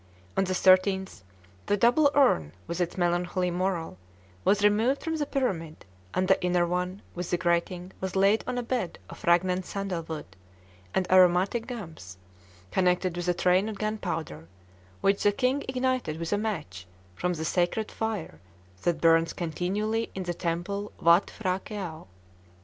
[0.35, 1.23] On the thirteenth,
[1.67, 3.99] the double urn, with its melancholy moral,
[4.43, 5.85] was removed from the pyramid,
[6.15, 10.25] and the inner one, with the grating, was laid on a bed of fragrant sandalwood,
[10.95, 12.17] and aromatic gums,
[12.71, 14.47] connected with a train of gunpowder,
[15.01, 18.39] which the king ignited with a match from the sacred fire
[18.81, 22.07] that burns continually in the temple Watt P'hra Këau.